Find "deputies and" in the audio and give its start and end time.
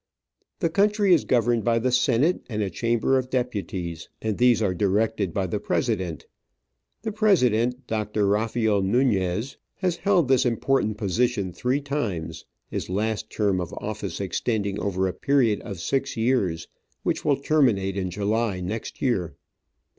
3.29-4.35